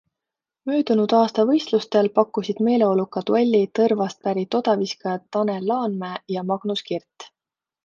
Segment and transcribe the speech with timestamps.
[0.69, 7.33] Möödunud aasta võistlustel pakkusid meeleoluka duelli Tõrvast pärit odaviskajad Tanel Laanmäe ja Magnus Kirt.